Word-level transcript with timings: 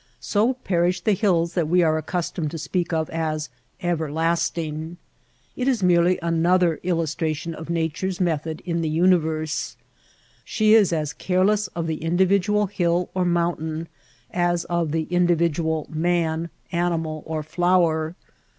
So 0.19 0.53
perish 0.53 1.01
the 1.01 1.13
hills 1.13 1.53
that 1.53 1.67
we 1.67 1.83
are 1.83 1.95
accustomed 1.95 2.49
to 2.49 2.57
spealc 2.57 2.91
of 2.91 3.07
as 3.11 3.49
^* 3.83 3.85
everlasting/^ 3.87 4.95
It 5.55 5.67
is 5.67 5.83
merely 5.83 6.17
another 6.23 6.79
illus 6.81 7.13
tration 7.13 7.53
of 7.53 7.69
Nature's 7.69 8.19
method 8.19 8.63
in 8.65 8.81
the 8.81 8.89
universe. 8.89 9.77
She 10.43 10.73
is 10.73 10.91
as 10.91 11.13
careless 11.13 11.67
of 11.75 11.85
the 11.85 12.01
individual 12.01 12.65
hill 12.65 13.11
or 13.13 13.25
moun 13.25 13.57
tain 13.59 13.87
as 14.31 14.63
of 14.65 14.91
the 14.91 15.03
individual 15.11 15.85
man, 15.91 16.49
animal, 16.71 17.21
or 17.27 17.43
flower. 17.43 18.15